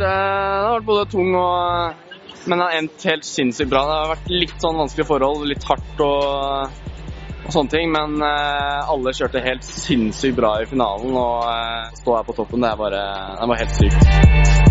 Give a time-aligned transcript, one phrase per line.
[0.00, 2.04] Eh, det har vært både tung og
[2.48, 3.82] Men det har endt helt sinnssykt bra.
[3.84, 6.78] Det har vært litt sånn vanskelige forhold, litt hardt og,
[7.44, 7.92] og sånne ting.
[7.92, 12.64] Men eh, alle kjørte helt sinnssykt bra i finalen, og eh, stå her på toppen,
[12.64, 14.67] det er bare, det er bare helt sykt.